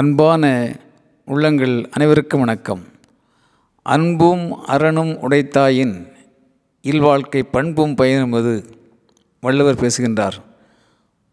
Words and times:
அன்பான 0.00 0.76
உள்ளங்கள் 1.26 1.88
அனைவருக்கும் 1.90 2.38
வணக்கம். 2.38 2.82
அன்பும் 3.82 4.64
அறனும் 4.64 5.30
உடைத்தாயின் 5.30 6.06
இல்வாழ்க்கை 6.82 7.42
பண்பும் 7.42 7.94
பயனுமது 7.94 8.64
வள்ளுவர் 9.40 9.74
பேசுகின்றார். 9.74 10.34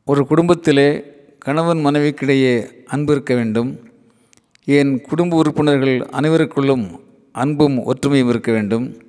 ஒரு 0.05 0.27
குடும்பத்திலே 0.27 1.03
கணவன் 1.39 1.85
மனைவிக்கிடையே 1.85 2.67
அன்பு 2.85 3.13
இருக்க 3.13 3.35
வேண்டும். 3.35 3.79
என் 4.66 5.02
குடும்ப 5.02 5.38
உறுப்பினர்கள் 5.38 5.99
அனைவருக்குள்ளும் 5.99 6.99
அன்பும் 7.31 7.77
ஒற்றுமையும் 7.77 8.29
இருக்க 8.29 8.52
வேண்டும். 8.52 9.02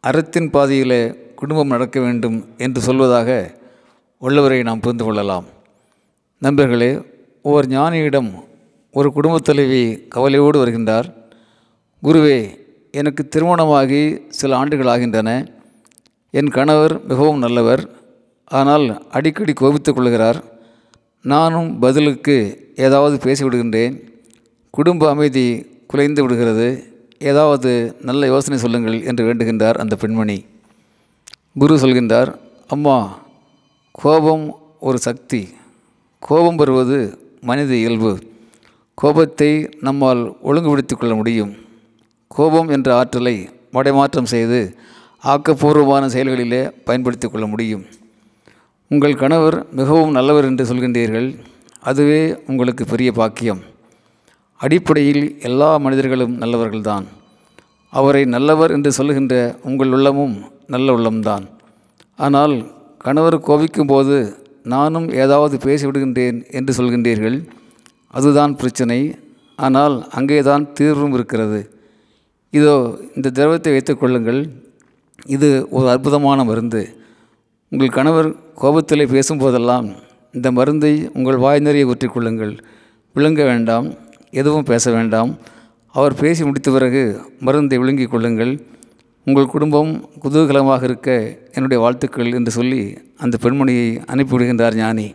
அறத்தின் 0.00 0.50
பாதையிலே 0.50 1.14
குடும்பம் 1.34 1.68
நடக்க 1.68 2.00
வேண்டும் 2.00 2.48
என்று 2.56 2.92
சொல்வதாக 2.92 3.54
வள்ளுவரை 4.20 4.62
நாம் 4.62 4.80
புரிந்து 4.80 5.04
கொள்ளலாம். 5.04 5.44
நண்பர்களே 6.38 7.02
ஓர் 7.42 7.66
ஞானியிடம் 7.66 8.52
ஒரு 8.94 9.12
குடும்பத் 9.12 9.44
தலைவி 9.44 10.06
கவலையோடு 10.08 10.66
வருகின்றார். 10.66 11.14
குருவே 12.02 12.58
எனக்கு 12.90 13.28
திருமணமாகி 13.28 14.22
சில 14.28 14.56
ஆண்டுகள் 14.56 14.86
ஆகின்றன. 14.86 15.50
என் 16.30 16.48
கணவர் 16.48 17.02
மிகவும் 17.02 17.38
நல்லவர். 17.38 17.88
ஆனால் 18.44 19.08
அடிக்கடி 19.10 19.52
கோபித்துக் 19.52 19.96
கொள்கிறார். 19.96 20.44
நானும் 21.22 21.78
பதிலுக்கு 21.78 22.72
ஏதாவது 22.76 23.32
பேசிவிடுகின்றேன். 23.32 24.00
குடும்ப 24.70 25.08
அமைதி 25.08 25.66
குலைந்து 25.86 26.22
விடுகிறது. 26.22 26.68
ஏதாவது 27.18 27.96
நல்ல 28.00 28.26
யோசனை 28.26 28.58
சொல்லுங்கள் 28.58 29.04
என்று 29.04 29.34
வேண்டுகின்றார் 29.34 29.74
அந்த 29.74 29.96
பெண்மணி. 29.96 30.44
குரு 31.58 31.76
சொல்கின்றார் 31.76 32.34
அம்மா 32.68 33.26
கோபம் 33.92 34.58
ஒரு 34.80 34.98
சக்தி. 34.98 35.48
கோபம் 36.20 36.56
பெறுவது 36.56 37.18
மனித 37.40 37.74
இயல்பு. 37.74 38.32
கோபத்தை 38.94 39.68
நம்மால் 39.80 40.36
ஒழுங்குபடுத்திக் 40.42 41.00
கொள்ள 41.00 41.14
முடியும். 41.14 41.52
கோபம் 42.28 42.68
என்ற 42.68 42.96
ஆற்றலை 42.96 43.48
மடைமாற்றம் 43.72 44.24
செய்து 44.24 44.76
ஆக்கப்பூர்வமான 45.24 46.06
செயல்களிலே 46.06 46.70
பயன்படுத்தி 46.70 47.28
கொள்ள 47.28 47.46
முடியும். 47.46 47.84
உங்கள் 48.88 49.14
கணவர் 49.14 49.66
மிகவும் 49.70 50.10
நல்லவர் 50.10 50.44
என்று 50.44 50.64
சொல்கின்றீர்கள். 50.64 51.38
அதுவே 51.80 52.42
உங்களுக்கு 52.46 52.84
பெரிய 52.84 53.12
பாக்கியம். 53.12 53.60
அடிப்படையில் 54.56 55.40
எல்லா 55.40 55.76
மனிதர்களும் 55.76 56.40
நல்லவர்கள்தான். 56.40 57.04
அவரை 57.90 58.24
நல்லவர் 58.24 58.70
என்று 58.70 58.92
சொல்கின்ற 58.92 59.58
உங்கள் 59.62 59.92
உள்ளமும் 59.92 60.50
நல்ல 60.66 60.92
உள்ளம்தான். 60.92 61.44
ஆனால் 62.16 62.72
கணவர் 62.98 63.40
கோபிக்கும் 63.40 63.86
போது 63.86 64.46
நானும் 64.62 65.12
ஏதாவது 65.12 65.56
பேசிவிடுகின்றேன் 65.56 66.50
என்று 66.50 66.72
சொல்கின்றீர்கள். 66.74 67.48
அதுதான் 68.18 68.52
பிரச்சனை. 68.60 68.98
ஆனால் 69.58 69.96
அங்கே 70.18 70.38
தான் 70.50 70.64
தீர்வும் 70.78 71.14
இருக்கிறது. 71.16 71.60
இதோ 72.52 72.74
இந்த 73.16 73.28
திரவத்தை 73.38 73.70
வைத்துக்கொள்ளுங்கள் 73.74 74.40
இது 75.36 75.48
ஒரு 75.76 75.86
அற்புதமான 75.92 76.38
மருந்து. 76.50 76.82
உங்கள் 77.72 77.96
கணவர் 77.98 78.28
கோபத்தில் 78.62 79.12
பேசும்போதெல்லாம் 79.14 79.86
இந்த 80.36 80.48
மருந்தை 80.58 80.92
உங்கள் 81.16 81.42
வாய் 81.44 81.64
நிறைய 81.66 81.90
ஊற்றிக்கொள்ளுங்கள் 81.90 82.54
விழுங்க 83.16 83.42
வேண்டாம். 83.50 83.86
எதுவும் 84.40 84.68
பேச 84.70 84.84
வேண்டாம். 84.96 85.30
அவர் 85.94 86.14
பேசி 86.20 86.42
முடித்த 86.46 86.68
பிறகு 86.76 87.02
மருந்தை 87.46 87.76
விழுங்கிக் 87.80 88.12
கொள்ளுங்கள். 88.14 88.52
உங்கள் 89.26 89.52
குடும்பம் 89.52 89.92
குதூகலமாக 90.22 90.82
இருக்க 90.88 91.10
என்னுடைய 91.56 91.78
வாழ்த்துக்கள் 91.82 92.34
என்று 92.38 92.52
சொல்லி 92.58 92.80
அந்த 93.24 93.36
பெண்மணியை 93.44 93.86
அனுப்பிவிடுகின்றார் 94.12 94.78
ஞானி. 94.82 95.06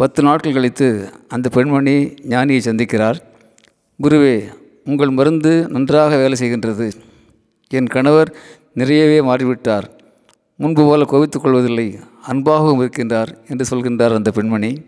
பத்து 0.00 0.22
நாட்கள் 0.22 0.52
கழித்து 0.52 1.12
அந்த 1.28 1.48
பெண்மணி 1.48 1.94
ஞானியை 2.32 2.60
சந்திக்கிறார். 2.64 3.18
குருவே 4.02 4.34
உங்கள் 4.84 5.10
மருந்து 5.10 5.68
நன்றாக 5.68 6.16
வேலை 6.16 6.36
செய்கின்றது. 6.42 6.92
என் 7.68 7.86
கணவர் 7.86 8.34
நிறையவே 8.74 9.18
மாறிவிட்டார். 9.28 9.86
முன்பு 10.56 10.82
போல 10.82 11.04
கோவித்துக் 11.04 11.40
கொள்வதில்லை. 11.40 11.98
அன்பாகவும் 12.28 12.82
இருக்கின்றார் 12.82 13.30
என்று 13.48 13.64
சொல்கின்றார் 13.70 14.14
அந்த 14.14 14.30
பெண்மணி. 14.30 14.82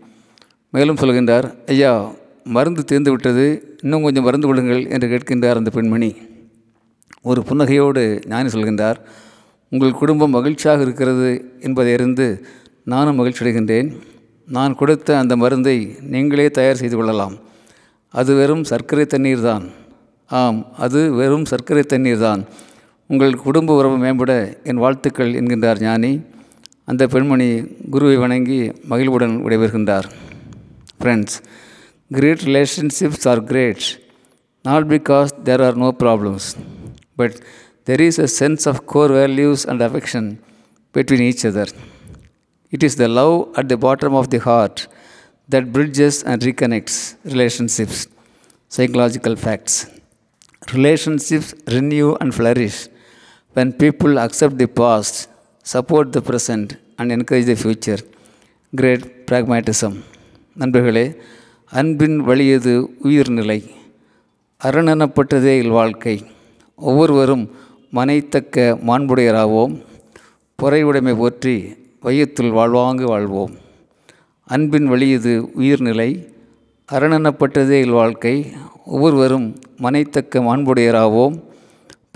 மேலும் 0.69 0.95
சொல்கின்றார் 0.95 1.67
ஐயா 1.67 2.11
மருந்து 2.43 2.83
தீர்ந்து 2.83 3.09
விட்டது 3.09 3.77
இன்னும் 3.81 4.03
கொஞ்சம் 4.03 4.23
மருந்து 4.23 4.47
விடுங்கள் 4.47 4.89
என்று 4.89 5.07
கேட்கின்றார் 5.07 5.59
அந்த 5.61 5.69
பெண்மணி. 5.69 6.15
ஒரு 7.21 7.43
புன்னகையோடு 7.49 8.27
ஞானி 8.27 8.49
சொல்கின்றார் 8.49 9.01
உங்கள் 9.69 9.99
குடும்பம் 10.03 10.35
மகிழ்ச்சியாக 10.37 10.81
இருக்கிறது 10.81 11.59
என்பதை 11.59 11.93
அறிந்து 11.93 12.45
நானும் 12.85 13.19
மகிழ்ச்சியடைகின்றேன். 13.19 13.91
நான் 14.55 14.77
கொடுத்த 14.79 15.17
அந்த 15.21 15.33
மருந்தை 15.43 15.77
நீங்களே 16.13 16.47
தயார் 16.57 16.79
செய்து 16.81 16.95
கொள்ளலாம். 16.99 17.35
அது 18.13 18.31
வெறும் 18.39 18.63
சர்க்கரை 18.71 19.05
தண்ணீர் 19.13 19.43
தான். 19.49 19.65
ஆம் 20.39 20.59
அது 20.85 20.99
வெறும் 21.19 21.45
சர்க்கரை 21.51 21.83
தண்ணீர் 21.93 22.23
தான். 22.27 22.41
உங்கள் 23.09 23.33
குடும்ப 23.45 23.75
உறவு 23.79 23.97
மேம்பட 24.03 24.33
என் 24.71 24.81
வாழ்த்துக்கள் 24.83 25.31
என்கின்றார் 25.39 25.81
ஞானி. 25.85 26.11
அந்த 26.91 27.03
பெண்மணி 27.13 27.49
குருவை 27.93 28.15
வணங்கி 28.23 28.59
மகிழ்வுடன் 28.91 29.35
விடைபெறுகின்றார். 29.45 30.07
Friends 30.99 31.37
great 32.11 32.43
relationships 32.49 33.25
are 33.31 33.41
great 33.51 33.85
not 34.65 34.87
because 34.93 35.31
there 35.47 35.63
are 35.67 35.77
no 35.83 35.89
problems 36.03 36.47
but 37.19 37.37
there 37.89 38.03
is 38.07 38.19
a 38.25 38.27
sense 38.39 38.65
of 38.71 38.81
core 38.93 39.13
values 39.19 39.63
and 39.71 39.83
affection 39.87 40.27
between 40.95 41.25
each 41.29 41.45
other 41.51 41.73
it 42.73 42.85
is 42.89 42.97
the 43.03 43.07
love 43.19 43.35
at 43.59 43.69
the 43.73 43.77
bottom 43.87 44.17
of 44.21 44.29
the 44.35 44.41
heart 44.49 44.81
that 45.49 45.71
bridges 45.73 46.23
and 46.23 46.41
reconnects 46.41 46.97
relationships. 47.25 47.97
Psychological 48.71 49.35
facts. 49.35 49.73
Relationships 50.73 51.53
renew 51.67 52.09
and 52.15 52.33
flourish 52.33 52.77
when 53.55 53.73
people 53.73 54.17
accept 54.17 54.57
the 54.57 54.67
past, 54.71 55.15
support 55.65 56.13
the 56.13 56.21
present, 56.21 56.77
and 56.99 57.11
encourage 57.11 57.45
the 57.45 57.55
future. 57.55 57.99
Great 58.73 59.03
pragmatism. 59.27 59.93
நண்பர்களே 60.57 61.03
அன்பின் 61.71 62.17
வழியது 62.19 62.71
உயிர்நிலை 63.01 63.59
அரணனப்பட்டதே 64.61 65.53
இல்வாழ்க்கை 65.63 66.15
ஒவ்வொருவரும் 66.79 67.45
மனைத்தக்க 67.89 68.55
மாண்புடையராவோம் 68.87 69.75
பொறையுடைமை 70.59 71.13
போற்றி 71.17 71.55
வையத்துள் 72.01 72.51
வாழ்வாங்கு 72.51 73.05
வாழ்வோம். 73.05 73.51
அன்பின் 74.45 74.87
வழியது 74.87 75.49
உயிர்நிலை 75.53 76.27
அரணனப்பட்டதே 76.91 77.81
இல்வாழ்க்கை 77.81 78.45
ஒவ்வொருவரும் 78.85 79.55
மனைத்தக்க 79.77 80.39
மாண்புடையராவோம். 80.39 81.35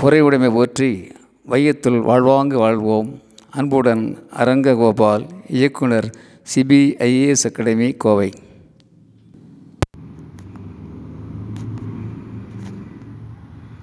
பொறையுடைமை 0.01 0.51
போற்றி 0.51 1.12
வையத்துள் 1.46 2.00
வாழ்வாங்கு 2.00 2.57
வாழ்வோம். 2.57 3.19
அன்புடன் 3.50 4.18
அரங்க 4.31 4.75
கோபால் 4.75 5.25
இயக்குனர் 5.47 6.09
சிபிஐஏஎஸ் 6.56 7.46
அகாடமி 7.46 7.91
கோவை. 7.91 8.31